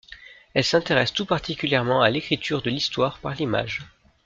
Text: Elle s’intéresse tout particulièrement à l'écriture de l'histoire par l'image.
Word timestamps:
Elle 0.55 0.63
s’intéresse 0.63 1.13
tout 1.13 1.27
particulièrement 1.27 2.01
à 2.01 2.09
l'écriture 2.09 2.63
de 2.63 2.71
l'histoire 2.71 3.19
par 3.19 3.35
l'image. 3.35 3.81